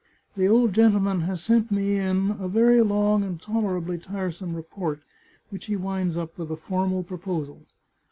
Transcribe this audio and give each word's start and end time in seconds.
The 0.35 0.47
old 0.47 0.73
gentleman 0.73 1.19
has 1.29 1.43
sent 1.43 1.69
me 1.71 1.97
in 1.99 2.31
a 2.39 2.47
very 2.47 2.81
long 2.81 3.23
and 3.23 3.39
tolerably 3.39 3.99
tiresome 3.99 4.55
report, 4.55 5.01
which 5.51 5.65
he 5.65 5.75
winds 5.75 6.17
up 6.17 6.39
with 6.39 6.49
a 6.49 6.57
formal 6.57 7.03
proposal. 7.03 7.67